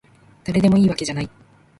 [0.43, 1.29] だれでもいいわけじゃない